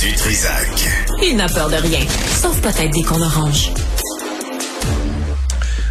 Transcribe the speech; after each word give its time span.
du 0.00 0.12
Trisac. 0.12 0.68
Il 1.22 1.36
n'a 1.36 1.48
peur 1.48 1.68
de 1.68 1.74
rien, 1.74 2.00
sauf 2.40 2.60
peut-être 2.60 2.92
des 2.92 3.02
qu'on 3.02 3.20
orange. 3.20 3.72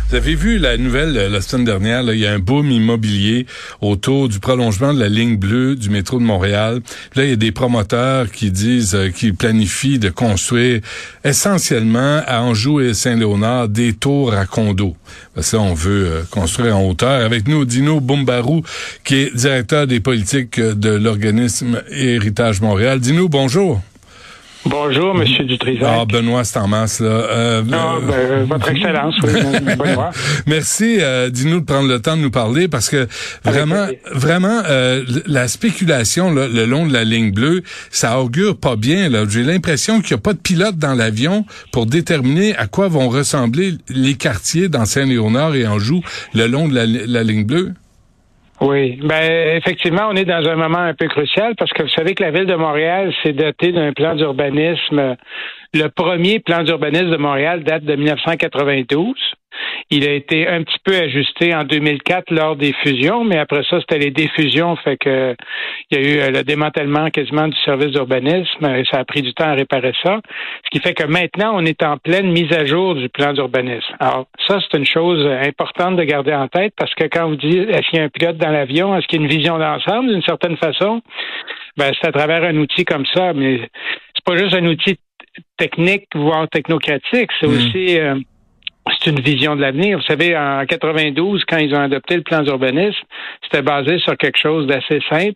Vous 0.09 0.15
avez 0.15 0.35
vu 0.35 0.57
la 0.59 0.77
nouvelle 0.77 1.17
euh, 1.17 1.27
la 1.27 1.41
semaine 1.41 1.65
dernière, 1.65 2.03
là, 2.03 2.13
il 2.13 2.19
y 2.21 2.25
a 2.25 2.31
un 2.31 2.39
boom 2.39 2.71
immobilier 2.71 3.45
autour 3.81 4.29
du 4.29 4.39
prolongement 4.39 4.93
de 4.93 4.99
la 4.99 5.09
ligne 5.09 5.35
bleue 5.35 5.75
du 5.75 5.89
métro 5.89 6.19
de 6.19 6.23
Montréal. 6.23 6.79
Là, 7.15 7.25
il 7.25 7.29
y 7.31 7.33
a 7.33 7.35
des 7.35 7.51
promoteurs 7.51 8.31
qui 8.31 8.49
disent, 8.49 8.95
euh, 8.95 9.09
qui 9.09 9.33
planifient 9.33 9.99
de 9.99 10.09
construire 10.09 10.79
essentiellement 11.25 12.21
à 12.25 12.41
Anjou 12.41 12.79
et 12.79 12.93
Saint-Léonard 12.93 13.67
des 13.67 13.91
tours 13.91 14.33
à 14.33 14.45
condos. 14.45 14.95
Parce 15.35 15.51
que 15.51 15.57
on 15.57 15.73
veut 15.73 16.07
euh, 16.07 16.23
construire 16.31 16.77
en 16.77 16.87
hauteur. 16.87 17.25
Avec 17.25 17.49
nous, 17.49 17.65
Dino 17.65 17.99
Bombarou, 17.99 18.63
qui 19.03 19.15
est 19.15 19.35
directeur 19.35 19.85
des 19.85 19.99
politiques 19.99 20.61
de 20.61 20.91
l'organisme 20.91 21.81
Héritage 21.91 22.61
Montréal. 22.61 23.01
Dino, 23.01 23.27
bonjour. 23.27 23.81
Bonjour, 24.69 25.15
Monsieur 25.15 25.45
Dutrisac. 25.45 25.87
Ah, 25.89 26.05
Benoît, 26.05 26.43
c'est 26.43 26.59
en 26.59 26.67
masse, 26.67 26.99
là. 26.99 27.07
Euh, 27.07 27.63
ah, 27.71 27.95
ben, 28.05 28.43
votre 28.43 28.69
Excellence, 28.69 29.15
oui, 29.23 29.31
Benoît. 29.77 30.09
Merci, 30.45 30.97
euh, 30.99 31.29
dis-nous 31.29 31.61
de 31.61 31.65
prendre 31.65 31.87
le 31.87 32.01
temps 32.01 32.17
de 32.17 32.21
nous 32.21 32.31
parler 32.31 32.67
parce 32.67 32.89
que 32.89 33.07
vraiment, 33.45 33.87
vraiment, 34.11 34.61
euh, 34.67 35.03
la 35.25 35.47
spéculation 35.47 36.33
là, 36.33 36.47
le 36.47 36.65
long 36.65 36.85
de 36.85 36.91
la 36.91 37.03
ligne 37.03 37.31
bleue, 37.31 37.63
ça 37.91 38.19
augure 38.19 38.57
pas 38.57 38.75
bien. 38.75 39.09
Là. 39.09 39.23
J'ai 39.29 39.43
l'impression 39.43 40.01
qu'il 40.01 40.15
n'y 40.15 40.19
a 40.19 40.23
pas 40.23 40.33
de 40.33 40.39
pilote 40.39 40.77
dans 40.77 40.95
l'avion 40.95 41.45
pour 41.71 41.85
déterminer 41.85 42.55
à 42.57 42.67
quoi 42.67 42.87
vont 42.87 43.09
ressembler 43.09 43.75
les 43.89 44.15
quartiers 44.15 44.67
dans 44.67 44.85
Saint-Léonard 44.85 45.55
et 45.55 45.65
Anjou 45.65 46.01
le 46.33 46.47
long 46.47 46.67
de 46.67 46.75
la 46.75 47.23
ligne 47.23 47.45
bleue. 47.45 47.73
Oui, 48.59 48.99
ben 49.03 49.55
effectivement, 49.55 50.07
on 50.09 50.15
est 50.15 50.25
dans 50.25 50.43
un 50.47 50.55
moment 50.55 50.79
un 50.79 50.95
peu 50.95 51.07
crucial 51.07 51.55
parce 51.55 51.71
que 51.73 51.83
vous 51.83 51.89
savez 51.89 52.15
que 52.15 52.23
la 52.23 52.31
ville 52.31 52.47
de 52.47 52.55
Montréal 52.55 53.13
s'est 53.21 53.33
dotée 53.33 53.71
d'un 53.71 53.93
plan 53.93 54.15
d'urbanisme. 54.15 55.15
Le 55.73 55.87
premier 55.89 56.39
plan 56.39 56.63
d'urbanisme 56.63 57.11
de 57.11 57.17
Montréal 57.17 57.63
date 57.63 57.83
de 57.83 57.95
1992. 57.95 59.15
Il 59.89 60.07
a 60.07 60.13
été 60.13 60.47
un 60.47 60.63
petit 60.63 60.79
peu 60.83 60.95
ajusté 60.95 61.55
en 61.55 61.63
2004 61.63 62.31
lors 62.31 62.55
des 62.55 62.73
fusions, 62.83 63.23
mais 63.23 63.37
après 63.37 63.63
ça, 63.69 63.79
c'était 63.79 63.99
les 63.99 64.11
défusions, 64.11 64.75
fait 64.77 64.97
que 64.97 65.35
il 65.91 65.97
y 65.97 66.01
a 66.01 66.09
eu 66.09 66.19
euh, 66.19 66.31
le 66.31 66.43
démantèlement 66.43 67.09
quasiment 67.09 67.47
du 67.47 67.57
service 67.63 67.91
d'urbanisme 67.91 68.65
et 68.65 68.83
ça 68.91 68.99
a 68.99 69.05
pris 69.05 69.21
du 69.21 69.33
temps 69.33 69.47
à 69.47 69.53
réparer 69.53 69.93
ça. 70.03 70.19
Ce 70.65 70.69
qui 70.69 70.79
fait 70.79 70.93
que 70.93 71.05
maintenant, 71.05 71.51
on 71.55 71.65
est 71.65 71.81
en 71.83 71.97
pleine 71.97 72.31
mise 72.31 72.51
à 72.51 72.65
jour 72.65 72.95
du 72.95 73.09
plan 73.09 73.33
d'urbanisme. 73.33 73.95
Alors, 73.99 74.27
ça, 74.47 74.59
c'est 74.59 74.77
une 74.77 74.85
chose 74.85 75.25
importante 75.41 75.95
de 75.95 76.03
garder 76.03 76.33
en 76.33 76.47
tête 76.47 76.73
parce 76.77 76.93
que 76.95 77.05
quand 77.05 77.27
vous 77.29 77.35
dites 77.35 77.69
est-ce 77.69 77.89
qu'il 77.89 77.99
y 77.99 78.01
a 78.01 78.05
un 78.05 78.09
pilote 78.09 78.37
dans 78.37 78.51
l'avion, 78.51 78.95
est-ce 78.95 79.07
qu'il 79.07 79.19
y 79.19 79.23
a 79.23 79.25
une 79.25 79.31
vision 79.31 79.57
d'ensemble 79.57 80.09
d'une 80.09 80.23
certaine 80.23 80.57
façon, 80.57 81.01
ben, 81.77 81.91
c'est 81.99 82.07
à 82.07 82.11
travers 82.11 82.43
un 82.43 82.57
outil 82.57 82.85
comme 82.85 83.05
ça, 83.13 83.33
mais 83.33 83.59
c'est 84.15 84.25
pas 84.25 84.35
juste 84.35 84.53
un 84.53 84.65
outil 84.65 84.97
technique, 85.57 86.07
voire 86.15 86.47
technocratique, 86.49 87.29
c'est 87.39 87.47
hmm. 87.47 87.55
aussi 87.55 87.99
euh, 87.99 88.15
c'est 88.91 89.09
une 89.09 89.19
vision 89.19 89.55
de 89.55 89.61
l'avenir. 89.61 89.97
Vous 89.97 90.03
savez, 90.03 90.37
en 90.37 90.65
92, 90.65 91.43
quand 91.47 91.57
ils 91.57 91.73
ont 91.73 91.79
adopté 91.79 92.15
le 92.15 92.21
plan 92.21 92.41
d'urbanisme, 92.41 92.99
c'était 93.43 93.61
basé 93.61 93.99
sur 93.99 94.15
quelque 94.17 94.39
chose 94.39 94.67
d'assez 94.67 94.99
simple. 95.09 95.35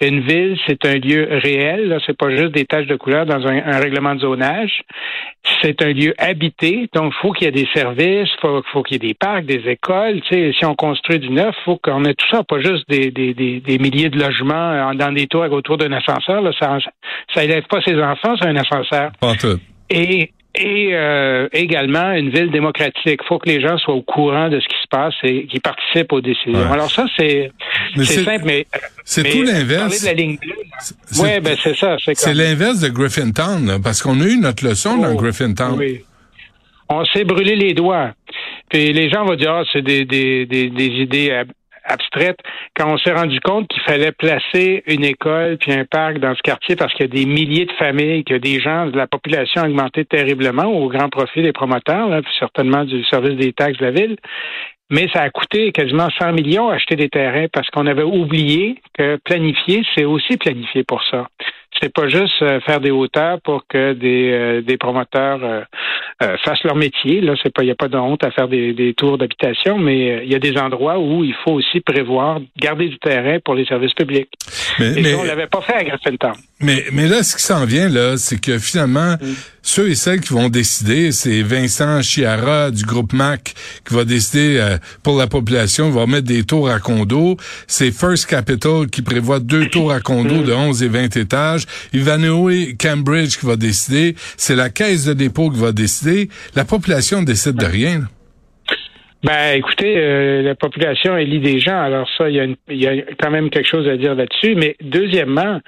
Une 0.00 0.20
ville, 0.20 0.58
c'est 0.66 0.84
un 0.84 0.94
lieu 0.94 1.28
réel. 1.30 1.88
Là, 1.88 1.98
c'est 2.06 2.16
pas 2.16 2.30
juste 2.30 2.52
des 2.52 2.64
taches 2.64 2.86
de 2.86 2.96
couleur 2.96 3.26
dans 3.26 3.46
un, 3.46 3.78
règlement 3.78 4.14
de 4.14 4.20
zonage. 4.20 4.82
C'est 5.62 5.82
un 5.82 5.92
lieu 5.92 6.14
habité. 6.18 6.88
Donc, 6.94 7.12
faut 7.20 7.32
qu'il 7.32 7.46
y 7.46 7.48
ait 7.48 7.52
des 7.52 7.68
services, 7.74 8.30
faut, 8.40 8.62
faut 8.72 8.82
qu'il 8.82 9.02
y 9.02 9.04
ait 9.04 9.08
des 9.08 9.14
parcs, 9.14 9.44
des 9.44 9.68
écoles. 9.68 10.20
Tu 10.22 10.34
sais, 10.34 10.52
si 10.58 10.64
on 10.64 10.74
construit 10.74 11.18
du 11.18 11.30
neuf, 11.30 11.54
faut 11.64 11.78
qu'on 11.78 12.04
ait 12.04 12.14
tout 12.14 12.26
ça, 12.30 12.42
pas 12.44 12.60
juste 12.60 12.88
des, 12.88 13.10
des, 13.10 13.34
des, 13.34 13.78
milliers 13.78 14.10
de 14.10 14.18
logements 14.18 14.94
dans 14.94 15.12
des 15.12 15.26
tours 15.26 15.50
autour 15.50 15.78
d'un 15.78 15.92
ascenseur. 15.92 16.42
Là, 16.42 16.52
ça, 16.58 16.78
ça 17.34 17.44
élève 17.44 17.64
pas 17.68 17.80
ses 17.82 18.00
enfants 18.00 18.36
sur 18.36 18.46
un 18.46 18.56
ascenseur. 18.56 19.10
Pas 19.20 19.34
tout. 19.34 19.58
Et 19.90 20.30
et 20.54 20.90
euh, 20.92 21.48
également 21.52 22.12
une 22.12 22.30
ville 22.30 22.50
démocratique. 22.50 23.20
Il 23.22 23.26
faut 23.26 23.38
que 23.38 23.48
les 23.48 23.60
gens 23.60 23.78
soient 23.78 23.94
au 23.94 24.02
courant 24.02 24.48
de 24.48 24.60
ce 24.60 24.66
qui 24.66 24.82
se 24.82 24.88
passe 24.90 25.14
et 25.22 25.46
qu'ils 25.46 25.60
participent 25.60 26.12
aux 26.12 26.20
décisions. 26.20 26.70
Alors 26.70 26.90
ça, 26.90 27.06
c'est 27.18 27.50
simple, 27.96 28.44
mais 28.44 28.66
c'est 29.04 29.24
tout 29.24 29.42
l'inverse. 29.42 30.06
Oui, 31.18 31.40
ben 31.42 31.56
c'est 31.62 31.76
ça. 31.76 31.96
C'est 31.98 32.34
l'inverse 32.34 32.80
de 32.80 32.88
Griffintown, 32.88 33.80
parce 33.82 34.02
qu'on 34.02 34.20
a 34.20 34.26
eu 34.26 34.38
notre 34.38 34.66
leçon 34.66 34.98
dans 34.98 35.12
oh, 35.12 35.16
Griffintown. 35.16 35.78
Oui. 35.78 36.00
On 36.88 37.04
s'est 37.06 37.24
brûlé 37.24 37.56
les 37.56 37.72
doigts. 37.72 38.12
Puis 38.68 38.92
les 38.92 39.08
gens 39.08 39.24
vont 39.24 39.34
dire, 39.34 39.52
ah, 39.52 39.62
c'est 39.72 39.82
des, 39.82 40.04
des, 40.04 40.44
des, 40.46 40.68
des 40.68 40.86
idées 40.86 41.42
abstraite 41.84 42.38
quand 42.76 42.92
on 42.92 42.98
s'est 42.98 43.12
rendu 43.12 43.40
compte 43.40 43.68
qu'il 43.68 43.82
fallait 43.82 44.12
placer 44.12 44.82
une 44.86 45.04
école 45.04 45.58
puis 45.58 45.72
un 45.72 45.84
parc 45.84 46.18
dans 46.18 46.34
ce 46.34 46.42
quartier 46.42 46.76
parce 46.76 46.92
qu'il 46.94 47.06
y 47.06 47.10
a 47.10 47.24
des 47.24 47.26
milliers 47.26 47.66
de 47.66 47.72
familles, 47.72 48.24
que 48.24 48.34
des 48.34 48.60
gens, 48.60 48.86
la 48.86 49.06
population 49.06 49.62
a 49.62 49.66
augmenté 49.66 50.04
terriblement 50.04 50.66
au 50.66 50.88
grand 50.88 51.08
profit 51.08 51.42
des 51.42 51.52
promoteurs, 51.52 52.08
là, 52.08 52.22
puis 52.22 52.32
certainement 52.38 52.84
du 52.84 53.04
service 53.04 53.36
des 53.36 53.52
taxes 53.52 53.78
de 53.78 53.86
la 53.86 53.90
ville. 53.90 54.16
Mais 54.90 55.08
ça 55.14 55.22
a 55.22 55.30
coûté 55.30 55.72
quasiment 55.72 56.08
100 56.20 56.32
millions 56.32 56.68
acheter 56.68 56.96
des 56.96 57.08
terrains 57.08 57.46
parce 57.50 57.68
qu'on 57.70 57.86
avait 57.86 58.02
oublié 58.02 58.76
que 58.98 59.16
planifier, 59.24 59.82
c'est 59.94 60.04
aussi 60.04 60.36
planifier 60.36 60.84
pour 60.84 61.02
ça 61.10 61.28
c'est 61.82 61.92
pas 61.92 62.08
juste 62.08 62.40
euh, 62.42 62.60
faire 62.60 62.80
des 62.80 62.90
hauteurs 62.90 63.40
pour 63.40 63.66
que 63.66 63.92
des, 63.94 64.30
euh, 64.32 64.62
des 64.62 64.76
promoteurs 64.76 65.40
euh, 65.42 66.36
fassent 66.44 66.62
leur 66.62 66.76
métier. 66.76 67.20
Là, 67.20 67.34
c'est 67.42 67.52
pas, 67.52 67.62
il 67.62 67.66
n'y 67.66 67.72
a 67.72 67.74
pas 67.74 67.88
de 67.88 67.96
honte 67.96 68.22
à 68.24 68.30
faire 68.30 68.46
des, 68.46 68.72
des 68.72 68.94
tours 68.94 69.18
d'habitation, 69.18 69.78
mais 69.78 70.22
il 70.24 70.30
y 70.30 70.36
a 70.36 70.38
des 70.38 70.56
endroits 70.56 71.00
où 71.00 71.24
il 71.24 71.34
faut 71.44 71.52
aussi 71.52 71.80
prévoir 71.80 72.40
garder 72.56 72.88
du 72.88 72.98
terrain 72.98 73.38
pour 73.44 73.54
les 73.54 73.64
services 73.66 73.94
publics. 73.94 74.28
Mais, 74.78 74.92
Et 75.00 75.14
on 75.16 75.24
l'avait 75.24 75.48
pas 75.48 75.60
fait 75.62 75.74
à 75.74 75.84
Grafentown. 75.84 76.34
Mais, 76.60 76.84
mais 76.92 77.08
là, 77.08 77.24
ce 77.24 77.36
qui 77.36 77.42
s'en 77.42 77.64
vient 77.64 77.88
là, 77.88 78.16
c'est 78.16 78.40
que 78.40 78.58
finalement, 78.58 79.14
mm. 79.14 79.34
ceux 79.62 79.90
et 79.90 79.96
celles 79.96 80.20
qui 80.20 80.32
vont 80.32 80.48
décider, 80.48 81.10
c'est 81.10 81.42
Vincent 81.42 82.00
Chiara 82.02 82.70
du 82.70 82.84
groupe 82.84 83.12
Mac 83.12 83.54
qui 83.86 83.94
va 83.94 84.04
décider 84.04 84.76
pour 85.02 85.18
la 85.18 85.26
population, 85.26 85.88
il 85.88 85.94
va 85.94 86.06
mettre 86.06 86.28
des 86.28 86.44
tours 86.44 86.70
à 86.70 86.78
condo. 86.78 87.36
C'est 87.66 87.90
First 87.90 88.26
Capital 88.26 88.86
qui 88.86 89.02
prévoit 89.02 89.40
deux 89.40 89.66
tours 89.66 89.90
à 89.90 90.00
condo 90.00 90.36
mm. 90.36 90.44
de 90.44 90.52
11 90.52 90.82
et 90.84 90.88
20 90.88 91.16
étages. 91.16 91.66
Ivanhoe 91.92 92.74
Cambridge 92.80 93.38
qui 93.38 93.46
va 93.46 93.56
décider, 93.56 94.14
c'est 94.36 94.56
la 94.56 94.70
caisse 94.70 95.06
de 95.06 95.12
dépôt 95.12 95.50
qui 95.50 95.60
va 95.60 95.72
décider. 95.72 96.28
La 96.54 96.64
population 96.64 97.22
décide 97.22 97.56
de 97.56 97.66
rien. 97.66 98.02
Ben, 99.22 99.56
écoutez, 99.56 99.98
euh, 99.98 100.42
la 100.42 100.56
population 100.56 101.16
élit 101.16 101.38
des 101.38 101.60
gens, 101.60 101.80
alors 101.80 102.08
ça, 102.18 102.28
il 102.28 102.34
y, 102.34 102.40
a 102.40 102.46
y, 102.74 102.86
a 102.86 103.04
quand 103.20 103.30
même 103.30 103.50
quelque 103.50 103.68
chose 103.68 103.86
à 103.86 103.96
dire 103.96 104.16
là-dessus. 104.16 104.56
Mais 104.56 104.74
deuxièmement, 104.80 105.60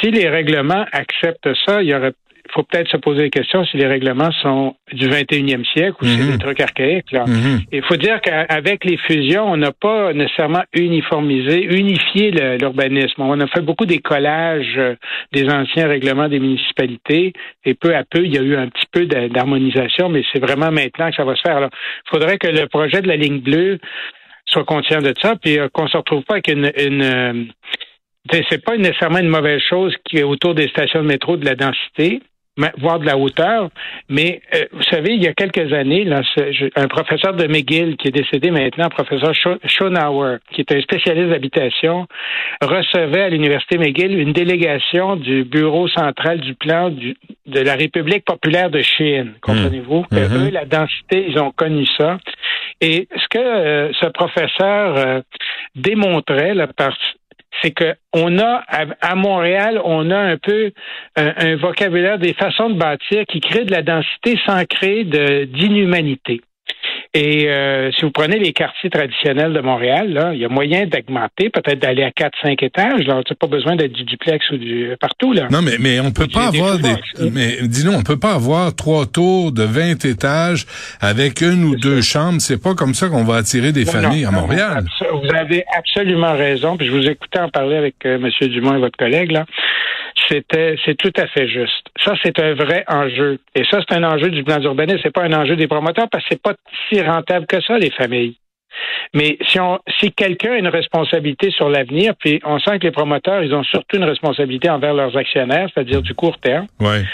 si 0.00 0.10
les 0.10 0.28
règlements 0.28 0.84
acceptent 0.92 1.48
ça, 1.64 1.82
il 1.82 1.88
y 1.88 1.94
aurait 1.94 2.12
il 2.44 2.52
faut 2.52 2.62
peut-être 2.62 2.88
se 2.88 2.96
poser 2.96 3.22
la 3.22 3.28
question 3.28 3.64
si 3.64 3.76
les 3.76 3.86
règlements 3.86 4.32
sont 4.42 4.74
du 4.92 5.08
21e 5.08 5.64
siècle 5.72 5.96
ou 6.00 6.04
si 6.04 6.16
c'est 6.16 6.24
mhm. 6.24 6.32
des 6.32 6.38
trucs 6.38 6.60
archaïques. 6.60 7.12
Là. 7.12 7.24
Mhm. 7.26 7.60
Il 7.72 7.82
faut 7.82 7.96
dire 7.96 8.20
qu'avec 8.20 8.84
les 8.84 8.96
fusions, 8.96 9.44
on 9.44 9.56
n'a 9.56 9.72
pas 9.72 10.12
nécessairement 10.12 10.62
uniformisé, 10.72 11.62
unifié 11.62 12.30
l'urbanisme. 12.58 13.22
On 13.22 13.38
a 13.40 13.46
fait 13.46 13.60
beaucoup 13.60 13.86
des 13.86 13.98
collages 13.98 14.78
euh, 14.78 14.94
des 15.32 15.48
anciens 15.48 15.86
règlements 15.86 16.28
des 16.28 16.40
municipalités 16.40 17.32
et 17.64 17.74
peu 17.74 17.94
à 17.94 18.04
peu, 18.04 18.24
il 18.24 18.34
y 18.34 18.38
a 18.38 18.42
eu 18.42 18.56
un 18.56 18.68
petit 18.68 18.86
peu 18.90 19.06
d'harmonisation, 19.06 20.08
mais 20.08 20.22
c'est 20.32 20.40
vraiment 20.40 20.70
maintenant 20.70 21.10
que 21.10 21.16
ça 21.16 21.24
va 21.24 21.36
se 21.36 21.42
faire. 21.42 21.56
Alors, 21.56 21.70
il 21.72 22.10
faudrait 22.10 22.38
que 22.38 22.48
le 22.48 22.66
projet 22.66 23.02
de 23.02 23.08
la 23.08 23.16
ligne 23.16 23.40
bleue 23.40 23.78
soit 24.46 24.64
conscient 24.64 25.00
de 25.00 25.14
ça, 25.22 25.36
puis 25.36 25.58
euh, 25.58 25.68
qu'on 25.72 25.88
se 25.88 25.96
retrouve 25.96 26.24
pas 26.24 26.34
avec 26.34 26.48
une, 26.48 26.72
une 26.76 27.02
euh, 27.02 27.44
c'est 28.50 28.64
pas 28.64 28.76
nécessairement 28.76 29.18
une 29.18 29.28
mauvaise 29.28 29.62
chose 29.68 29.94
qui 30.04 30.18
est 30.18 30.22
autour 30.22 30.54
des 30.54 30.68
stations 30.68 31.02
de 31.02 31.06
métro 31.06 31.36
de 31.36 31.44
la 31.44 31.54
densité, 31.54 32.20
voir 32.78 32.98
de 32.98 33.06
la 33.06 33.16
hauteur. 33.16 33.70
Mais 34.08 34.42
euh, 34.54 34.64
vous 34.72 34.82
savez, 34.82 35.14
il 35.14 35.22
y 35.22 35.28
a 35.28 35.32
quelques 35.32 35.72
années, 35.72 36.04
là, 36.04 36.22
un 36.76 36.88
professeur 36.88 37.34
de 37.34 37.46
McGill 37.46 37.96
qui 37.96 38.08
est 38.08 38.12
décédé 38.12 38.50
maintenant, 38.50 38.88
professeur 38.88 39.32
Schonauer, 39.64 40.38
qui 40.52 40.60
est 40.60 40.72
un 40.72 40.80
spécialiste 40.80 41.30
d'habitation, 41.30 42.06
recevait 42.62 43.22
à 43.22 43.28
l'université 43.28 43.78
McGill 43.78 44.18
une 44.18 44.32
délégation 44.32 45.16
du 45.16 45.44
bureau 45.44 45.88
central 45.88 46.40
du 46.40 46.54
plan 46.54 46.90
de 46.90 47.60
la 47.60 47.74
République 47.74 48.24
populaire 48.24 48.70
de 48.70 48.82
Chine. 48.82 49.34
Hmm. 49.34 49.40
Comprenez-vous 49.40 50.02
que 50.02 50.16
mm-hmm. 50.16 50.48
eux, 50.48 50.50
la 50.50 50.64
densité, 50.64 51.26
ils 51.28 51.38
ont 51.38 51.52
connu 51.52 51.86
ça. 51.98 52.18
Et 52.80 53.08
ce 53.14 53.28
que 53.28 53.38
euh, 53.38 53.92
ce 54.00 54.06
professeur 54.06 54.96
euh, 54.96 55.20
démontrait 55.74 56.54
là, 56.54 56.66
par 56.66 56.96
c'est 57.62 57.72
que 57.72 57.94
on 58.12 58.38
a 58.38 58.62
à, 59.00 59.14
Montréal, 59.14 59.80
on 59.84 60.10
a 60.10 60.18
un 60.18 60.36
peu 60.36 60.72
un, 61.16 61.56
vocabulaire 61.56 62.18
des 62.18 62.34
façons 62.34 62.70
de 62.70 62.78
bâtir 62.78 63.24
qui 63.26 63.40
crée 63.40 63.64
de 63.64 63.72
la 63.72 63.82
densité 63.82 64.38
sans 64.46 64.64
créer 64.64 65.04
d'inhumanité. 65.04 66.40
Et 67.12 67.48
euh, 67.48 67.90
si 67.90 68.02
vous 68.02 68.12
prenez 68.12 68.38
les 68.38 68.52
quartiers 68.52 68.88
traditionnels 68.88 69.52
de 69.52 69.58
Montréal, 69.58 70.12
là, 70.12 70.30
il 70.32 70.38
y 70.38 70.44
a 70.44 70.48
moyen 70.48 70.86
d'augmenter, 70.86 71.50
peut-être 71.50 71.80
d'aller 71.80 72.04
à 72.04 72.10
4-5 72.10 72.64
étages. 72.64 73.04
Là, 73.04 73.20
tu 73.26 73.34
pas 73.34 73.48
besoin 73.48 73.74
d'être 73.74 73.92
du 73.92 74.04
duplex 74.04 74.48
ou 74.52 74.56
du 74.58 74.94
partout 75.00 75.32
là. 75.32 75.48
Non, 75.50 75.60
mais 75.60 75.72
mais 75.80 75.98
on 75.98 76.12
peut 76.12 76.28
pas 76.32 76.46
avoir 76.46 76.78
des, 76.78 76.94
mais 77.32 77.56
dis-nous, 77.62 77.92
on 77.92 78.04
peut 78.04 78.18
pas 78.18 78.34
avoir 78.34 78.76
trois 78.76 79.06
tours 79.06 79.50
de 79.50 79.64
20 79.64 80.04
étages 80.04 80.66
avec 81.00 81.40
une 81.40 81.64
ou 81.64 81.74
deux 81.74 82.00
chambres. 82.00 82.40
C'est 82.40 82.62
pas 82.62 82.74
comme 82.74 82.94
ça 82.94 83.08
qu'on 83.08 83.24
va 83.24 83.36
attirer 83.36 83.72
des 83.72 83.86
familles 83.86 84.24
à 84.24 84.30
Montréal. 84.30 84.84
vous 85.12 85.34
avez 85.34 85.64
absolument 85.76 86.34
raison. 86.34 86.76
Puis 86.76 86.86
je 86.86 86.92
vous 86.92 87.08
écoutais 87.08 87.40
en 87.40 87.48
parler 87.48 87.74
avec 87.74 87.96
euh, 88.06 88.18
M. 88.18 88.48
Dumont 88.50 88.76
et 88.76 88.78
votre 88.78 88.96
collègue 88.96 89.32
là. 89.32 89.46
c'était 90.28 90.76
c'est 90.84 90.96
tout 90.96 91.12
à 91.16 91.26
fait 91.26 91.48
juste. 91.48 91.88
Ça, 92.04 92.14
c'est 92.22 92.38
un 92.38 92.54
vrai 92.54 92.84
enjeu. 92.88 93.38
Et 93.54 93.64
ça, 93.70 93.80
c'est 93.80 93.96
un 93.96 94.04
enjeu 94.04 94.30
du 94.30 94.44
plan 94.44 94.58
d'urbanisme. 94.58 95.00
C'est 95.02 95.12
pas 95.12 95.24
un 95.24 95.32
enjeu 95.32 95.56
des 95.56 95.66
promoteurs 95.66 96.08
parce 96.08 96.24
que 96.24 96.28
c'est 96.32 96.42
pas 96.42 96.54
si 96.88 96.99
rentable 97.02 97.46
que 97.46 97.60
ça, 97.60 97.78
les 97.78 97.90
familles? 97.90 98.38
Mais 99.14 99.38
si, 99.48 99.58
on, 99.58 99.78
si 99.98 100.12
quelqu'un 100.12 100.52
a 100.52 100.56
une 100.58 100.68
responsabilité 100.68 101.50
sur 101.50 101.68
l'avenir, 101.68 102.14
puis 102.18 102.40
on 102.44 102.58
sent 102.58 102.78
que 102.78 102.84
les 102.84 102.90
promoteurs, 102.90 103.42
ils 103.42 103.54
ont 103.54 103.62
surtout 103.64 103.96
une 103.96 104.04
responsabilité 104.04 104.68
envers 104.68 104.94
leurs 104.94 105.16
actionnaires, 105.16 105.68
c'est-à-dire 105.72 106.02
du 106.02 106.14
court 106.14 106.38
terme. 106.38 106.66
Ouais. 106.78 107.04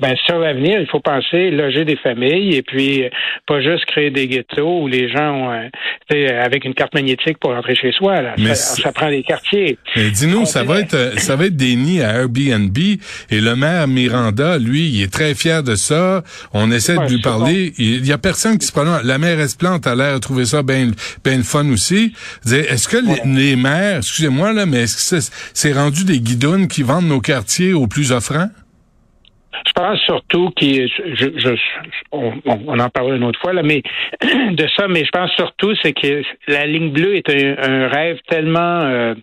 Ben 0.00 0.14
sur 0.26 0.38
l'avenir, 0.38 0.80
il 0.80 0.86
faut 0.86 1.00
penser 1.00 1.50
loger 1.50 1.84
des 1.84 1.96
familles 1.96 2.54
et 2.56 2.62
puis 2.62 3.04
euh, 3.04 3.08
pas 3.46 3.60
juste 3.60 3.84
créer 3.86 4.10
des 4.10 4.26
ghettos 4.26 4.82
où 4.82 4.88
les 4.88 5.08
gens 5.08 5.30
ont, 5.30 5.52
euh, 5.52 6.42
avec 6.42 6.64
une 6.64 6.74
carte 6.74 6.94
magnétique 6.94 7.38
pour 7.38 7.52
rentrer 7.52 7.74
chez 7.76 7.92
soi. 7.92 8.20
Là. 8.22 8.34
Mais 8.38 8.54
ça, 8.54 8.92
prend 8.92 9.08
des 9.10 9.22
quartiers. 9.22 9.78
Mais 9.96 10.10
dis-nous, 10.10 10.46
ça 10.46 10.64
va 10.64 10.80
être 10.80 10.94
euh, 10.94 11.10
ça 11.16 11.36
va 11.36 11.46
être 11.46 11.56
des 11.56 11.76
nids 11.76 12.02
à 12.02 12.20
Airbnb 12.20 12.76
et 13.30 13.40
le 13.40 13.56
maire 13.56 13.86
Miranda, 13.88 14.58
lui, 14.58 14.88
il 14.88 15.02
est 15.02 15.12
très 15.12 15.34
fier 15.34 15.62
de 15.62 15.74
ça. 15.74 16.22
On 16.52 16.70
essaie 16.70 16.94
Ouais, 16.98 17.06
de 17.06 17.12
lui 17.12 17.20
parler. 17.20 17.72
Il 17.78 18.06
y 18.06 18.12
a 18.12 18.18
personne 18.18 18.58
qui 18.58 18.66
se 18.66 18.72
prononce. 18.72 19.02
La 19.04 19.18
maire 19.18 19.40
Esplante 19.40 19.86
a 19.86 19.94
l'air 19.94 20.14
de 20.14 20.18
trouver 20.18 20.44
ça 20.44 20.62
bien 20.62 20.90
bien 21.24 21.36
le 21.36 21.42
fun 21.42 21.68
aussi. 21.70 22.14
Est-ce 22.46 22.88
que 22.88 22.96
les, 22.96 23.40
les 23.40 23.56
maires, 23.56 23.98
excusez-moi 23.98 24.52
là, 24.52 24.66
mais 24.66 24.82
est-ce 24.82 24.96
que 24.96 25.20
c'est- 25.20 25.32
rendu 25.72 26.04
des 26.04 26.20
guidounes 26.20 26.68
qui 26.68 26.82
vendent 26.82 27.08
nos 27.08 27.20
quartiers 27.20 27.72
aux 27.72 27.86
plus 27.86 28.12
offrants? 28.12 28.48
Je 29.66 29.72
pense 29.72 29.98
surtout 30.00 30.50
je, 31.14 31.26
je, 31.36 31.48
on, 32.12 32.34
on- 32.44 32.60
on 32.66 32.78
en 32.78 32.88
parlera 32.90 33.16
une 33.16 33.24
autre 33.24 33.40
fois 33.40 33.52
là, 33.52 33.62
mais 33.62 33.82
de 34.22 34.66
ça, 34.76 34.88
mais 34.88 35.04
je 35.04 35.10
pense 35.10 35.30
surtout 35.32 35.72
c'est 35.82 35.92
que 35.92 36.22
la 36.48 36.66
ligne 36.66 36.90
bleue 36.92 37.16
est 37.16 37.28
un, 37.30 37.56
un 37.58 37.88
rêve 37.88 38.18
tellement, 38.28 38.60
euh, 38.82 39.14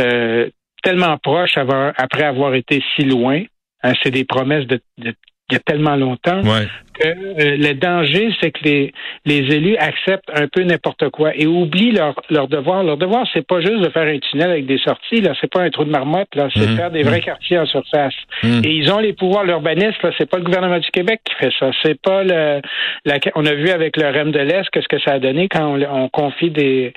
euh, 0.00 0.48
tellement 0.82 1.16
proche 1.18 1.56
avoir- 1.56 1.92
après 1.96 2.24
avoir 2.24 2.54
été 2.54 2.82
si 2.96 3.04
loin. 3.04 3.42
Hein, 3.84 3.92
c'est 4.02 4.10
des 4.10 4.24
promesses 4.24 4.66
de, 4.66 4.80
de- 4.98 5.14
il 5.50 5.54
y 5.54 5.56
a 5.56 5.60
tellement 5.60 5.96
longtemps 5.96 6.42
Ouais. 6.42 6.66
Que 7.00 7.08
euh, 7.08 7.56
le 7.56 7.74
danger, 7.74 8.30
c'est 8.40 8.50
que 8.50 8.64
les, 8.64 8.92
les 9.24 9.38
élus 9.54 9.76
acceptent 9.76 10.30
un 10.34 10.46
peu 10.48 10.62
n'importe 10.62 11.08
quoi 11.10 11.34
et 11.34 11.46
oublient 11.46 11.92
leur, 11.92 12.14
leur 12.30 12.48
devoir. 12.48 12.82
Leur 12.82 12.96
devoir, 12.96 13.26
c'est 13.32 13.46
pas 13.46 13.60
juste 13.60 13.80
de 13.80 13.88
faire 13.90 14.06
un 14.06 14.18
tunnel 14.18 14.50
avec 14.50 14.66
des 14.66 14.78
sorties, 14.78 15.20
là, 15.20 15.32
c'est 15.40 15.50
pas 15.50 15.62
un 15.62 15.70
trou 15.70 15.84
de 15.84 15.90
marmotte, 15.90 16.34
là, 16.34 16.48
c'est 16.54 16.60
de 16.66 16.66
Mhm. 16.72 16.76
faire 16.76 16.90
des 16.90 17.02
vrais 17.02 17.20
quartiers 17.20 17.58
en 17.58 17.66
surface. 17.66 18.14
Mhm. 18.42 18.62
Et 18.64 18.70
ils 18.72 18.92
ont 18.92 18.98
les 18.98 19.12
pouvoirs 19.12 19.44
l'urbanisme, 19.44 19.96
là, 20.02 20.10
c'est 20.18 20.28
pas 20.28 20.38
le 20.38 20.44
gouvernement 20.44 20.78
du 20.78 20.90
Québec 20.90 21.20
qui 21.24 21.34
fait 21.36 21.52
ça. 21.58 21.70
C'est 21.82 22.00
pas 22.00 22.22
le 22.24 22.60
la, 23.04 23.14
on 23.34 23.46
a 23.46 23.54
vu 23.54 23.68
avec 23.70 23.96
le 23.96 24.06
REM 24.08 24.30
de 24.32 24.40
l'Est 24.40 24.68
qu'est-ce 24.70 24.88
que 24.88 24.98
ça 25.00 25.12
a 25.14 25.18
donné 25.18 25.48
quand 25.48 25.66
on, 25.76 25.82
on 25.82 26.08
confie 26.08 26.50
des 26.50 26.92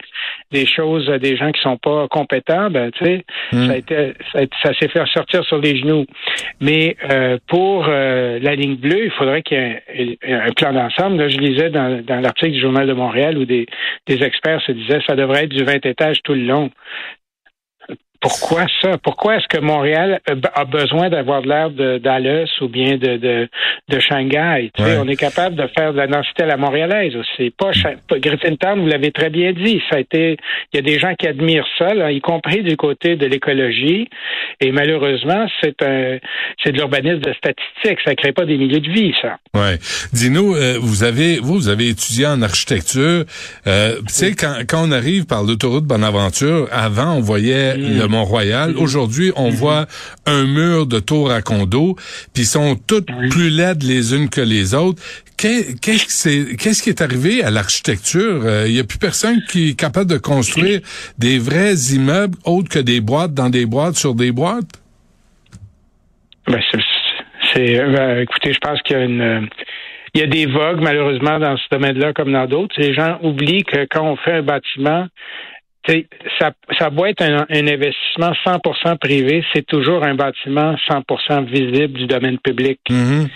des 0.52 0.66
choses 0.66 1.10
à 1.10 1.18
des 1.18 1.38
gens 1.38 1.52
qui 1.52 1.62
sont 1.62 1.78
pas 1.78 2.08
compétents, 2.10 2.70
ben 2.70 2.92
tu 2.92 3.06
sais, 3.06 3.26
Mhm. 3.54 3.68
ça 3.68 3.74
a 3.74 3.78
été 3.78 4.14
ça, 4.34 4.40
ça 4.64 4.74
s'est 4.80 4.88
fait 4.90 5.06
sortir 5.14 5.44
sur 5.46 5.58
les 5.60 5.78
genoux. 5.78 6.06
Mais 6.60 6.96
euh, 7.10 7.38
pour 7.48 7.86
euh, 7.90 8.40
la 8.42 8.56
ligne 8.56 8.76
bleue, 8.76 9.06
il 9.06 9.12
faudrait 9.12 9.42
qu'il 9.44 9.58
y 9.58 9.62
ait 9.62 9.82
un, 10.24 10.52
plan 10.52 10.74
d'ensemble. 10.74 11.30
Je 11.30 11.38
lisais 11.38 11.70
dans, 11.70 12.04
dans 12.04 12.20
l'article 12.20 12.52
du 12.52 12.62
Journal 12.62 12.88
de 12.88 12.94
Montréal 12.94 13.38
où 13.38 13.46
des, 13.46 13.66
des 14.08 14.24
experts 14.24 14.62
se 14.62 14.72
disaient 14.72 15.02
ça 15.08 15.16
devrait 15.16 15.46
être 15.46 15.54
du 15.54 15.64
20 15.64 15.86
étages 15.86 16.22
tout 16.24 16.34
le 16.34 16.44
long. 16.44 16.70
Pourquoi 18.22 18.66
ça? 18.82 18.98
Pourquoi 19.04 19.38
est-ce 19.38 19.48
que 19.48 19.60
Montréal 19.60 20.20
a- 20.30 20.60
a 20.62 20.66
besoin 20.66 21.10
d'avoir 21.10 21.42
de 21.42 21.48
l'air 21.48 21.72
de 21.72 21.98
Dallas 21.98 22.48
ou 22.62 22.68
bien 22.68 22.98
de, 22.98 23.18
de, 23.18 23.50
de 23.90 24.00
Shanghai? 24.00 24.72
Tu 24.76 24.84
sais. 24.84 24.98
On 25.00 25.08
est 25.08 25.16
capable 25.16 25.56
de 25.56 25.66
faire 25.76 25.92
de 25.92 25.98
la 25.98 26.06
densité 26.08 26.44
à 26.44 26.46
la 26.46 26.58
montréalaise 26.58 27.16
aussi. 27.16 27.50
Pas, 27.50 27.72
pas 28.08 28.20
Griffintown, 28.20 28.80
vous 28.80 28.88
l'avez 28.88 29.12
très 29.12 29.32
bien 29.32 29.54
dit. 29.54 29.82
Ça 29.90 29.98
a 29.98 30.00
été, 30.00 30.38
il 30.72 30.76
y 30.76 30.80
a 30.80 30.84
des 30.84 31.00
gens 31.00 31.16
qui 31.16 31.28
admirent 31.28 31.66
ça, 31.80 31.94
là, 31.96 32.12
y 32.12 32.22
compris 32.22 32.62
du 32.62 32.78
côté 32.78 33.16
de 33.16 33.26
l'écologie. 33.26 34.08
Et 34.60 34.72
malheureusement, 34.72 35.48
c'est 35.62 35.82
un, 35.82 36.20
c'est 36.64 36.72
de 36.74 36.78
l'urbanisme 36.78 37.22
de 37.22 37.34
statistique. 37.34 38.00
Ça 38.06 38.14
crée 38.16 38.34
pas 38.34 38.46
des 38.46 38.58
milieux 38.58 38.82
de 38.82 38.90
vie, 38.92 39.14
ça. 39.22 39.38
Ouais. 39.56 39.78
Dis-nous, 40.14 40.56
euh, 40.56 40.78
vous 40.80 41.04
avez 41.04 41.38
vous, 41.40 41.56
vous 41.56 41.70
avez 41.70 41.90
étudié 41.90 42.28
en 42.28 42.42
architecture. 42.44 43.26
Euh, 43.66 43.96
Tu 44.08 44.14
sais, 44.14 44.34
quand, 44.36 44.54
quand 44.70 44.88
on 44.88 44.92
arrive 44.92 45.26
par 45.26 45.42
l'autoroute 45.44 45.86
Bonaventure, 45.86 46.68
avant 46.72 47.16
on 47.16 47.20
voyait 47.22 47.76
le 47.78 48.08
Mont-Royal. 48.12 48.76
Aujourd'hui, 48.78 49.32
on 49.36 49.50
voit 49.50 49.86
un 50.26 50.44
mur 50.46 50.86
de 50.86 51.00
tours 51.00 51.32
à 51.32 51.42
condos, 51.42 51.96
puis 52.34 52.44
ils 52.44 52.46
sont 52.46 52.76
toutes 52.76 53.08
plus 53.30 53.50
laides 53.50 53.84
les 53.84 54.14
unes 54.14 54.30
que 54.30 54.42
les 54.42 54.74
autres. 54.74 55.02
Qu'est- 55.38 55.80
Qu'est-ce 55.82 56.84
qui 56.84 56.90
est 56.90 57.02
arrivé 57.02 57.44
à 57.44 57.50
l'architecture? 57.50 58.42
Euh, 58.46 58.66
Il 58.68 58.74
y 58.74 58.80
a 58.80 58.84
plus 58.84 59.00
personne 59.00 59.42
qui 59.50 59.70
est 59.70 59.80
capable 59.80 60.10
de 60.10 60.18
construire 60.18 60.82
des 61.18 61.40
vrais 61.40 61.74
immeubles 61.96 62.38
autres 62.46 62.70
que 62.70 62.80
des 62.80 63.02
boîtes 63.02 63.34
dans 63.34 63.50
des 63.50 63.66
boîtes 63.66 63.96
sur 63.96 64.14
des 64.14 64.32
boîtes? 64.32 64.70
Ben, 66.48 66.60
c'est, 67.54 67.80
euh, 67.80 68.22
écoutez, 68.22 68.54
je 68.54 68.60
pense 68.60 68.82
qu'il 68.84 68.98
y 68.98 69.00
a 69.00 69.04
une 69.04 69.22
euh, 69.22 69.42
il 70.14 70.20
y 70.20 70.24
a 70.24 70.28
des 70.28 70.46
vogues, 70.46 70.82
malheureusement, 70.82 71.40
dans 71.40 71.56
ce 71.56 71.64
domaine-là 71.72 72.12
comme 72.14 72.34
dans 72.34 72.46
d'autres. 72.46 72.76
Les 72.78 72.94
gens 72.94 73.18
oublient 73.24 73.64
que 73.64 73.88
quand 73.90 74.04
on 74.04 74.18
fait 74.18 74.34
un 74.34 74.42
bâtiment, 74.42 75.08
ça, 76.40 76.52
ça 76.78 76.90
doit 76.90 77.10
être 77.10 77.22
un, 77.24 77.46
un 77.50 77.68
investissement 77.68 78.32
100% 78.46 78.98
privé, 78.98 79.44
c'est 79.54 79.66
toujours 79.66 80.04
un 80.04 80.16
bâtiment 80.16 80.76
100% 80.90 81.46
visible 81.46 81.94
du 81.98 82.06
domaine 82.06 82.38
public. 82.38 82.80
Mhm. 82.90 83.28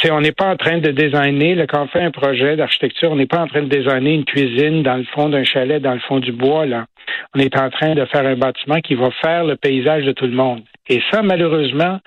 C'est- 0.00 0.10
on 0.10 0.20
n'est 0.20 0.32
pas 0.32 0.46
en 0.52 0.56
train 0.56 0.78
de 0.78 0.90
designer, 0.90 1.54
là, 1.54 1.66
quand 1.66 1.82
on 1.82 1.88
fait 1.88 2.02
un 2.02 2.10
projet 2.10 2.56
d'architecture, 2.56 3.10
on 3.12 3.16
n'est 3.16 3.26
pas 3.26 3.40
en 3.40 3.46
train 3.46 3.62
de 3.62 3.68
designer 3.68 4.14
une 4.14 4.24
cuisine 4.24 4.82
dans 4.82 4.96
le 4.96 5.04
fond 5.04 5.28
d'un 5.28 5.44
chalet, 5.44 5.82
dans 5.82 5.94
le 5.94 6.00
fond 6.00 6.18
du 6.18 6.32
bois, 6.32 6.66
là. 6.66 6.86
On 7.34 7.40
est 7.40 7.56
en 7.56 7.68
train 7.70 7.94
de 7.94 8.04
faire 8.06 8.24
un 8.24 8.36
bâtiment 8.36 8.80
qui 8.80 8.94
va 8.94 9.10
faire 9.22 9.44
le 9.44 9.56
paysage 9.56 10.04
de 10.04 10.12
tout 10.12 10.26
le 10.26 10.32
monde. 10.32 10.62
Et 10.88 11.00
ça, 11.10 11.22
malheureusement, 11.22 12.00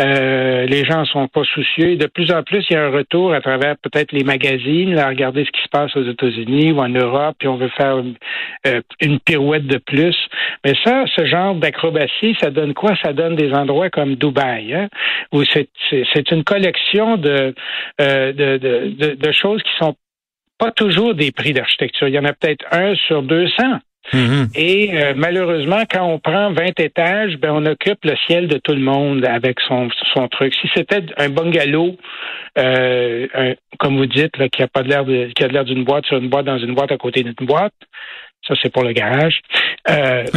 euh, 0.00 0.66
les 0.66 0.84
gens 0.84 1.04
sont 1.06 1.28
pas 1.28 1.44
soucieux. 1.44 1.96
De 1.96 2.06
plus 2.06 2.30
en 2.30 2.42
plus, 2.42 2.64
il 2.68 2.74
y 2.74 2.76
a 2.76 2.84
un 2.84 2.90
retour 2.90 3.32
à 3.32 3.40
travers 3.40 3.76
peut-être 3.78 4.12
les 4.12 4.24
magazines, 4.24 4.98
à 4.98 5.08
regarder 5.08 5.44
ce 5.44 5.50
qui 5.50 5.62
se 5.62 5.68
passe 5.68 5.96
aux 5.96 6.04
États-Unis 6.04 6.72
ou 6.72 6.80
en 6.80 6.88
Europe, 6.88 7.36
puis 7.38 7.48
on 7.48 7.56
veut 7.56 7.70
faire 7.76 8.02
euh, 8.66 8.80
une 9.00 9.20
pirouette 9.20 9.66
de 9.66 9.78
plus. 9.78 10.16
Mais 10.64 10.74
ça, 10.84 11.04
ce 11.16 11.24
genre 11.24 11.54
d'acrobatie, 11.54 12.36
ça 12.40 12.50
donne 12.50 12.74
quoi? 12.74 12.94
Ça 13.02 13.12
donne 13.12 13.36
des 13.36 13.52
endroits 13.52 13.90
comme 13.90 14.16
Dubaï, 14.16 14.74
hein, 14.74 14.88
où 15.32 15.42
c'est, 15.44 15.68
une 16.30 16.44
collection 16.44 17.16
de, 17.16 17.54
euh, 18.00 18.32
de, 18.32 18.58
de, 18.58 19.14
de 19.14 19.32
choses 19.32 19.62
qui 19.62 19.72
sont 19.78 19.94
pas 20.58 20.72
toujours 20.72 21.14
des 21.14 21.32
prix 21.32 21.52
d'architecture. 21.52 22.08
Il 22.08 22.14
y 22.14 22.18
en 22.18 22.24
a 22.24 22.32
peut-être 22.32 22.64
un 22.72 22.94
sur 22.94 23.22
200. 23.22 23.80
Mhm. 24.12 24.48
Et 24.54 24.90
euh, 24.92 25.14
malheureusement, 25.16 25.82
quand 25.90 26.04
on 26.04 26.18
prend 26.18 26.52
20 26.52 26.78
étages, 26.80 27.36
ben 27.38 27.50
on 27.52 27.66
occupe 27.66 28.04
le 28.04 28.14
ciel 28.26 28.48
de 28.48 28.58
tout 28.58 28.72
le 28.72 28.80
monde 28.80 29.24
avec 29.24 29.58
son, 29.60 29.88
son 30.14 30.28
truc. 30.28 30.54
Si 30.54 30.68
c'était 30.74 31.02
un 31.16 31.28
bungalow, 31.28 31.96
euh, 32.58 33.54
comme 33.78 33.96
vous 33.96 34.06
dites, 34.06 34.32
qui 34.50 34.62
a 34.62 34.68
pas 34.68 34.82
l'air 34.82 35.04
qui 35.04 35.44
a 35.44 35.48
de 35.48 35.52
l'air 35.52 35.64
d'une 35.64 35.84
boîte 35.84 36.06
sur 36.06 36.18
une 36.18 36.28
boîte 36.28 36.46
dans 36.46 36.58
une 36.58 36.74
boîte 36.74 36.92
à 36.92 36.96
côté 36.96 37.22
d'une 37.22 37.46
boîte, 37.46 37.74
ça 38.46 38.54
c'est 38.62 38.72
pour 38.72 38.84
le 38.84 38.92
garage. 38.92 39.40
Euh, 39.88 40.24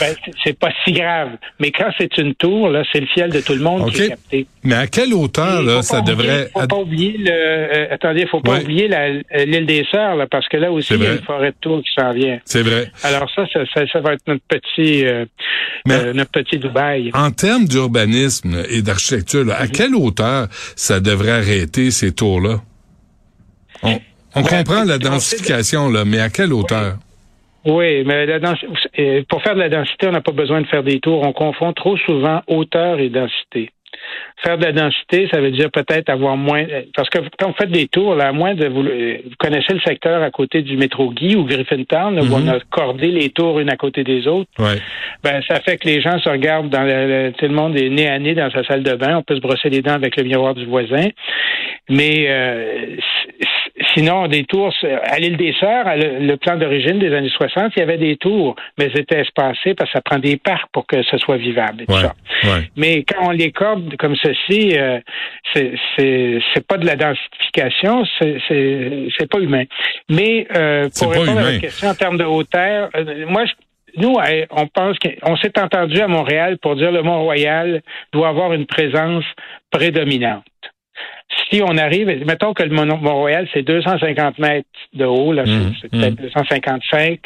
ben, 0.00 0.14
c'est- 0.44 0.58
pas 0.58 0.70
si 0.84 0.92
grave. 0.92 1.30
Mais 1.60 1.70
quand 1.70 1.90
c'est 1.96 2.18
une 2.18 2.34
tour, 2.34 2.68
là, 2.68 2.82
c'est 2.92 3.00
le 3.00 3.06
ciel 3.14 3.30
de 3.30 3.40
tout 3.40 3.54
le 3.54 3.60
monde 3.62 3.90
qui 3.90 4.02
est 4.02 4.08
capté. 4.08 4.46
Mais 4.64 4.74
à 4.74 4.86
quelle 4.86 5.14
hauteur, 5.14 5.62
Et 5.62 5.64
là, 5.64 5.82
ça 5.82 6.02
devrait... 6.02 6.50
faut 6.52 6.66
pas 6.66 6.76
oublier 6.76 7.16
le. 7.16 7.30
euh, 7.30 7.86
attendez, 7.94 8.26
faut 8.26 8.40
pas 8.40 8.52
Ouais. 8.56 8.62
oublier 8.62 8.88
l'île 9.46 9.66
des 9.66 9.86
Sœurs, 9.90 10.16
là, 10.16 10.26
parce 10.30 10.46
que 10.48 10.58
là 10.58 10.70
aussi, 10.70 10.92
il 10.94 11.02
y 11.02 11.06
a 11.06 11.12
une 11.12 11.22
forêt 11.22 11.52
de 11.52 11.56
tours 11.60 11.80
qui 11.82 11.90
s'en 11.98 12.12
vient. 12.12 12.38
C'est 12.44 12.62
vrai. 12.62 12.90
Alors 13.02 13.30
ça, 13.34 13.46
ça, 13.52 13.60
ça, 13.72 13.82
ça 13.90 14.00
va 14.00 14.12
être 14.12 14.26
notre 14.26 14.42
petit, 14.46 15.06
euh, 15.06 15.24
Mais- 15.86 15.94
euh, 15.94 16.12
notre 16.12 16.30
petit 16.32 16.58
Dubaï. 16.58 17.10
En 17.14 17.30
termes 17.30 17.64
d'urbanisme 17.66 18.62
et 18.68 18.82
d'architecture, 18.82 19.44
là, 19.44 19.54
à 19.58 19.64
Mhm. 19.64 19.70
quelle 19.70 19.94
hauteur 19.94 20.48
ça 20.76 21.00
devrait 21.00 21.30
arrêter 21.32 21.90
ces 21.90 22.12
tours-là? 22.12 22.60
On, 23.82 23.98
on 24.34 24.42
Ben, 24.42 24.48
comprend 24.48 24.84
la 24.84 24.98
densification, 24.98 25.88
là, 25.90 26.04
mais 26.04 26.20
à 26.20 26.28
quelle 26.28 26.52
hauteur? 26.52 26.96
Oui, 27.66 28.04
mais 28.04 28.24
la 28.26 28.38
densi- 28.38 28.66
euh, 28.98 29.22
pour 29.28 29.42
faire 29.42 29.54
de 29.54 29.60
la 29.60 29.68
densité, 29.68 30.06
on 30.08 30.12
n'a 30.12 30.20
pas 30.22 30.32
besoin 30.32 30.60
de 30.62 30.66
faire 30.66 30.82
des 30.82 30.98
tours. 31.00 31.22
On 31.26 31.32
confond 31.32 31.72
trop 31.72 31.96
souvent 31.98 32.40
hauteur 32.46 32.98
et 33.00 33.10
densité. 33.10 33.70
Faire 34.42 34.56
de 34.56 34.64
la 34.64 34.72
densité, 34.72 35.28
ça 35.30 35.40
veut 35.40 35.50
dire 35.50 35.70
peut-être 35.70 36.08
avoir 36.08 36.36
moins. 36.36 36.64
Parce 36.94 37.10
que 37.10 37.18
quand 37.38 37.48
vous 37.48 37.54
faites 37.58 37.70
des 37.72 37.86
tours, 37.88 38.14
là, 38.14 38.28
à 38.28 38.32
moins 38.32 38.54
de 38.54 38.66
vous, 38.66 38.82
euh, 38.86 39.18
vous 39.24 39.34
connaissez 39.38 39.74
le 39.74 39.80
secteur 39.80 40.22
à 40.22 40.30
côté 40.30 40.62
du 40.62 40.76
métro 40.78 41.10
Guy 41.10 41.36
ou 41.36 41.44
Griffintown, 41.44 42.14
là, 42.14 42.22
où 42.22 42.26
Mhm. 42.26 42.32
on 42.32 42.48
a 42.48 42.60
cordé 42.70 43.08
les 43.08 43.28
tours 43.28 43.60
une 43.60 43.68
à 43.68 43.76
côté 43.76 44.04
des 44.04 44.26
autres. 44.26 44.48
Ouais. 44.58 44.78
Ben, 45.22 45.42
ça 45.46 45.60
fait 45.60 45.76
que 45.76 45.86
les 45.86 46.00
gens 46.00 46.18
se 46.20 46.30
regardent 46.30 46.70
dans 46.70 46.82
le, 46.84 47.32
tout 47.36 47.44
le 47.46 47.52
monde 47.52 47.76
est 47.76 47.90
nez 47.90 48.08
à 48.08 48.18
nez 48.18 48.34
dans 48.34 48.50
sa 48.50 48.64
salle 48.64 48.82
de 48.84 48.94
bain. 48.94 49.18
On 49.18 49.22
peut 49.22 49.34
se 49.36 49.40
brosser 49.40 49.68
les 49.68 49.82
dents 49.82 49.92
avec 49.94 50.16
le 50.16 50.22
miroir 50.24 50.54
du 50.54 50.64
voisin. 50.64 51.08
Mais 51.90 52.26
euh, 52.28 52.96
sinon, 53.94 54.26
des 54.28 54.44
tours 54.44 54.72
à 55.04 55.18
l'île 55.18 55.36
des 55.36 55.54
Sœurs, 55.58 55.86
le, 55.96 56.36
plan 56.36 56.56
d'origine 56.56 56.98
des 56.98 57.14
années 57.14 57.30
60, 57.30 57.72
il 57.76 57.80
y 57.80 57.82
avait 57.82 57.98
des 57.98 58.16
tours, 58.16 58.56
mais 58.78 58.86
elles 58.86 59.00
étaient 59.00 59.20
espacées 59.20 59.74
parce 59.74 59.90
que 59.90 59.98
ça 59.98 60.00
prend 60.02 60.18
des 60.18 60.36
parcs 60.36 60.68
pour 60.72 60.86
que 60.86 61.02
ce 61.02 61.18
soit 61.18 61.36
vivable. 61.36 61.82
Et 61.82 61.86
tout 61.86 61.92
Ouais. 61.92 62.00
ça. 62.00 62.14
Ouais. 62.44 62.70
Mais 62.76 63.04
quand 63.04 63.28
on 63.28 63.30
les 63.30 63.52
corde 63.52 63.96
comme 63.96 64.16
ceci, 64.16 64.76
euh, 64.78 65.00
c'est 65.54 66.66
pas 66.66 66.78
de 66.78 66.86
la 66.86 66.96
densification, 66.96 68.04
c'est 68.20 69.30
pas 69.30 69.38
humain. 69.38 69.64
Mais 70.08 70.46
euh, 70.54 70.88
pour 70.98 71.12
répondre 71.12 71.38
à 71.38 71.52
la 71.52 71.58
question 71.58 71.88
en 71.88 71.94
termes 71.94 72.18
de 72.18 72.24
hauteur, 72.24 72.90
euh, 72.94 73.26
moi 73.26 73.44
je 73.44 73.52
nous, 73.96 74.16
on 74.52 74.66
pense 74.68 74.96
qu'on 75.00 75.36
s'est 75.38 75.58
entendu 75.58 76.00
à 76.00 76.06
Montréal 76.06 76.58
pour 76.58 76.76
dire 76.76 76.92
le 76.92 77.02
Mont-Royal 77.02 77.82
doit 78.12 78.28
avoir 78.28 78.52
une 78.52 78.66
présence 78.66 79.24
prédominante 79.72 80.44
si 81.50 81.62
on 81.62 81.76
arrive, 81.76 82.08
mettons 82.26 82.54
que 82.54 82.62
le 82.62 82.70
Mont-Royal, 82.70 83.48
c'est 83.52 83.62
250 83.62 84.38
mètres 84.38 84.68
de 84.94 85.04
haut, 85.04 85.32
là, 85.32 85.44
mmh, 85.44 85.74
c'est 85.80 85.90
peut-être 85.90 86.16
255, 86.16 87.12
mmh. 87.12 87.16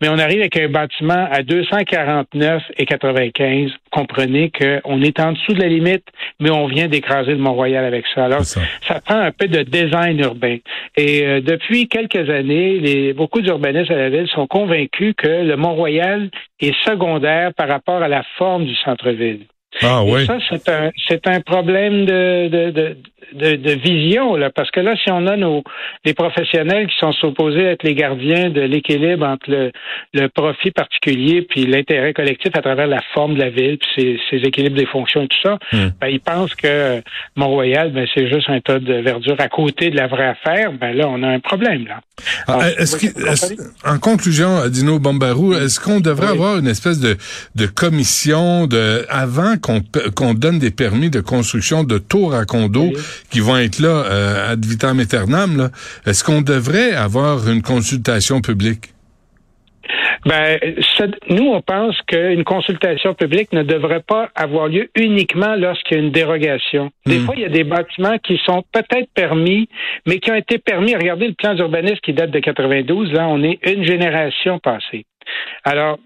mais 0.00 0.08
on 0.08 0.18
arrive 0.18 0.40
avec 0.40 0.56
un 0.56 0.68
bâtiment 0.68 1.28
à 1.30 1.42
249 1.42 2.62
et 2.76 2.86
95. 2.86 3.70
Comprenez 3.90 4.50
qu'on 4.50 5.02
est 5.02 5.20
en 5.20 5.32
dessous 5.32 5.54
de 5.54 5.60
la 5.60 5.68
limite, 5.68 6.04
mais 6.38 6.50
on 6.50 6.66
vient 6.66 6.88
d'écraser 6.88 7.32
le 7.32 7.38
Mont-Royal 7.38 7.84
avec 7.84 8.04
ça. 8.14 8.26
Alors, 8.26 8.44
ça. 8.44 8.60
prend 9.04 9.18
un 9.18 9.32
peu 9.32 9.48
de 9.48 9.62
design 9.62 10.20
urbain. 10.20 10.58
Et 10.96 11.26
euh, 11.26 11.40
depuis 11.40 11.88
quelques 11.88 12.28
années, 12.30 12.78
les, 12.78 13.12
beaucoup 13.12 13.40
d'urbanistes 13.40 13.90
à 13.90 13.96
la 13.96 14.10
ville 14.10 14.28
sont 14.28 14.46
convaincus 14.46 15.14
que 15.16 15.28
le 15.28 15.56
Mont-Royal 15.56 16.30
est 16.60 16.74
secondaire 16.84 17.52
par 17.54 17.68
rapport 17.68 18.02
à 18.02 18.08
la 18.08 18.22
forme 18.36 18.66
du 18.66 18.74
centre-ville. 18.76 19.46
Ah 19.82 20.04
oui. 20.04 20.26
ça, 20.26 20.38
c'est 20.48 20.68
un, 20.68 20.90
c'est 21.08 21.26
un 21.26 21.40
problème 21.40 22.04
de, 22.04 22.48
de, 22.48 22.70
de, 22.70 22.96
de, 23.32 23.56
de, 23.56 23.72
vision, 23.72 24.36
là, 24.36 24.50
parce 24.50 24.70
que 24.70 24.80
là, 24.80 24.94
si 25.02 25.10
on 25.10 25.26
a 25.26 25.36
nos 25.36 25.62
les 26.04 26.14
professionnels 26.14 26.86
qui 26.88 26.96
sont 26.98 27.12
supposés 27.12 27.62
être 27.62 27.82
les 27.82 27.94
gardiens 27.94 28.50
de 28.50 28.60
l'équilibre 28.60 29.26
entre 29.26 29.50
le, 29.50 29.72
le 30.14 30.28
profit 30.28 30.70
particulier 30.70 31.42
puis 31.42 31.66
l'intérêt 31.66 32.12
collectif 32.12 32.50
à 32.54 32.62
travers 32.62 32.86
la 32.86 33.00
forme 33.14 33.34
de 33.34 33.40
la 33.40 33.50
ville, 33.50 33.78
puis 33.78 34.20
ses, 34.30 34.36
équilibres 34.38 34.76
des 34.76 34.86
fonctions 34.86 35.22
et 35.22 35.28
tout 35.28 35.38
ça, 35.42 35.58
hmm. 35.72 35.90
ben, 36.00 36.08
ils 36.08 36.20
pensent 36.20 36.54
que 36.54 37.02
Mont-Royal, 37.36 37.92
ben, 37.92 38.06
c'est 38.14 38.28
juste 38.28 38.48
un 38.48 38.60
tas 38.60 38.78
de 38.78 38.94
verdure 38.94 39.36
à 39.38 39.48
côté 39.48 39.90
de 39.90 39.96
la 39.96 40.06
vraie 40.06 40.28
affaire. 40.28 40.72
Ben 40.72 40.92
là, 40.92 41.08
on 41.08 41.22
a 41.22 41.28
un 41.28 41.40
problème, 41.40 41.86
là. 41.86 42.00
Ah, 42.46 42.68
est-ce 42.78 42.96
en 43.88 43.98
conclusion, 43.98 44.68
Dino 44.68 44.98
Bombarou, 44.98 45.54
est-ce 45.54 45.80
qu'on 45.80 46.00
devrait 46.00 46.28
avoir 46.28 46.58
une 46.58 46.66
espèce 46.66 47.00
de, 47.00 47.16
de 47.54 47.66
commission 47.66 48.66
de 48.66 49.06
avant 49.08 49.54
qu'on 49.58 50.34
donne 50.34 50.58
des 50.58 50.70
permis 50.70 51.10
de 51.10 51.20
construction 51.20 51.84
de 51.84 51.98
tours 51.98 52.34
à 52.34 52.44
condos 52.44 52.92
qui 53.30 53.40
vont 53.40 53.56
être 53.56 53.78
là 53.80 53.88
euh, 53.88 54.52
ad 54.52 54.64
vitam 54.64 55.00
aeternam, 55.00 55.70
est-ce 56.06 56.24
qu'on 56.24 56.42
devrait 56.42 56.92
avoir 56.92 57.48
une 57.48 57.62
consultation 57.62 58.40
publique? 58.40 58.90
Ben, 60.26 60.58
nous, 61.30 61.46
on 61.46 61.62
pense 61.62 61.96
qu'une 62.06 62.44
consultation 62.44 63.14
publique 63.14 63.52
ne 63.52 63.62
devrait 63.62 64.02
pas 64.02 64.28
avoir 64.34 64.68
lieu 64.68 64.90
uniquement 64.94 65.54
lorsqu'il 65.56 65.96
y 65.96 66.00
a 66.00 66.02
une 66.02 66.12
dérogation. 66.12 66.90
Des 67.06 67.18
hmm. 67.18 67.24
fois, 67.24 67.34
il 67.36 67.42
y 67.42 67.46
a 67.46 67.48
des 67.48 67.64
bâtiments 67.64 68.18
qui 68.18 68.38
sont 68.44 68.62
peut-être 68.72 69.08
permis, 69.14 69.68
mais 70.06 70.18
qui 70.18 70.30
ont 70.30 70.34
été 70.34 70.58
permis. 70.58 70.94
Regardez 70.94 71.28
le 71.28 71.34
plan 71.34 71.54
d'urbanisme 71.54 72.00
qui 72.02 72.12
date 72.12 72.30
de 72.30 72.38
92. 72.38 73.12
Là, 73.12 73.28
on 73.28 73.42
est 73.42 73.58
une 73.66 73.84
génération 73.84 74.58
passée. 74.58 75.06
Alors, 75.64 75.98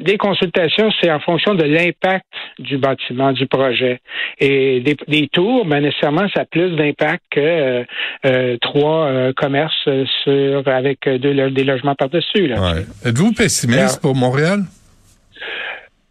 des 0.00 0.16
consultations, 0.16 0.90
c'est 1.00 1.10
en 1.10 1.20
fonction 1.20 1.54
de 1.54 1.64
l'impact 1.64 2.26
du 2.58 2.78
bâtiment, 2.78 3.32
du 3.32 3.46
projet. 3.46 4.00
Et 4.38 4.80
des, 4.80 5.28
tours, 5.28 5.66
ben, 5.66 5.80
nécessairement, 5.80 6.28
ça 6.34 6.42
a 6.42 6.44
plus 6.44 6.74
d'impact 6.76 7.22
que 7.30 7.40
euh, 7.40 7.84
euh, 8.24 8.56
trois 8.60 9.06
euh, 9.06 9.32
commerces 9.34 9.88
sur 10.24 10.66
avec 10.66 11.08
deux, 11.08 11.50
des 11.50 11.64
logements 11.64 11.94
par-dessus. 11.94 12.52
Ouais. 12.54 12.84
Êtes-vous 13.04 13.32
pessimiste 13.32 14.00
pour 14.00 14.14
Montréal? 14.14 14.64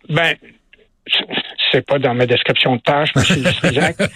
Ben, 0.10 0.36
c'est 1.72 1.86
pas 1.86 2.00
dans 2.00 2.14
ma 2.14 2.26
description 2.26 2.76
de 2.76 2.82
tâche, 2.82 3.10
M. 3.16 3.74
Jacques. 3.74 3.98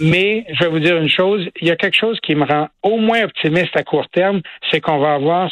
Mais 0.00 0.44
je 0.52 0.64
vais 0.64 0.70
vous 0.70 0.78
dire 0.78 0.96
une 0.96 1.08
chose, 1.08 1.46
il 1.60 1.68
y 1.68 1.70
a 1.70 1.76
quelque 1.76 1.96
chose 1.96 2.18
qui 2.22 2.34
me 2.34 2.44
rend 2.44 2.68
au 2.82 2.98
moins 2.98 3.22
optimiste 3.24 3.76
à 3.76 3.82
court 3.82 4.08
terme, 4.12 4.40
c'est 4.70 4.80
qu'on 4.80 4.98
va 4.98 5.14
avoir 5.14 5.50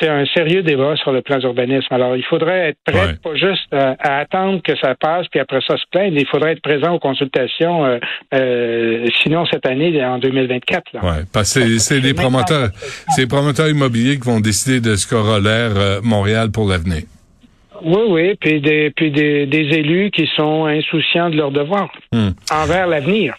c'est 0.00 0.08
un 0.08 0.24
sérieux 0.34 0.62
débat 0.62 0.96
sur 0.96 1.12
le 1.12 1.22
plan 1.22 1.38
d'urbanisme. 1.38 1.86
Alors, 1.90 2.16
il 2.16 2.24
faudrait 2.24 2.70
être 2.70 2.78
prêt, 2.84 3.16
pas 3.22 3.34
juste 3.34 3.72
à, 3.72 4.18
attendre 4.18 4.62
que 4.62 4.72
ça 4.78 4.94
passe, 4.94 5.26
puis 5.28 5.40
après 5.40 5.60
ça 5.66 5.76
se 5.76 5.84
plaindre. 5.90 6.16
Il 6.16 6.26
faudrait 6.26 6.52
être 6.52 6.62
présent 6.62 6.94
aux 6.94 6.98
consultations, 6.98 7.84
euh, 7.84 7.98
euh, 8.34 9.06
sinon 9.22 9.44
cette 9.46 9.66
année, 9.66 10.02
en 10.04 10.18
2024. 10.18 10.92
Là. 10.94 11.04
Ouais, 11.04 11.22
parce 11.32 11.54
que 11.54 11.78
c'est 11.78 12.00
les 12.00 12.14
promoteurs, 12.14 12.70
c'est 13.14 13.22
les 13.22 13.28
promoteurs 13.28 13.68
immobiliers 13.68 14.18
qui 14.18 14.26
vont 14.26 14.40
décider 14.40 14.80
de 14.80 14.96
ce 14.96 15.06
l'air 15.42 15.76
euh, 15.76 16.00
Montréal 16.02 16.50
pour 16.50 16.68
l'avenir. 16.68 17.02
Oui, 17.82 18.02
oui, 18.08 18.34
puis 18.40 18.60
des, 18.60 18.90
puis 18.90 19.10
des, 19.10 19.46
élus 19.50 20.10
qui 20.10 20.28
sont 20.36 20.66
insouciants 20.66 21.30
de 21.30 21.36
leurs 21.36 21.50
devoirs 21.50 21.92
hmm. 22.12 22.30
envers 22.50 22.86
l'avenir 22.86 23.34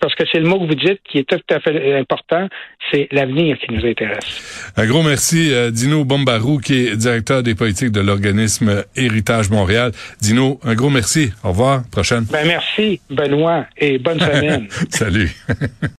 parce 0.00 0.14
que 0.14 0.24
c'est 0.30 0.38
le 0.38 0.48
mot 0.48 0.60
que 0.60 0.66
vous 0.66 0.74
dites 0.74 1.00
qui 1.08 1.18
est 1.18 1.28
tout 1.28 1.40
à 1.50 1.60
fait 1.60 1.98
important, 1.98 2.48
c'est 2.90 3.08
l'avenir 3.10 3.58
qui 3.58 3.72
nous 3.72 3.84
intéresse. 3.84 4.72
Un 4.76 4.86
gros 4.86 5.02
merci, 5.02 5.52
euh, 5.52 5.70
Dino 5.70 6.04
Bombarou, 6.04 6.58
qui 6.58 6.86
est 6.86 6.96
directeur 6.96 7.42
des 7.42 7.54
politiques 7.54 7.90
de 7.90 8.00
l'organisme 8.00 8.84
Héritage 8.96 9.50
Montréal. 9.50 9.92
Dino, 10.20 10.60
un 10.62 10.74
gros 10.74 10.90
merci. 10.90 11.32
Au 11.42 11.48
revoir. 11.48 11.82
Prochaine. 11.90 12.24
Ben 12.30 12.46
merci, 12.46 13.00
Benoît, 13.10 13.66
et 13.76 13.98
bonne 13.98 14.20
semaine. 14.20 14.68
Salut. 14.90 15.30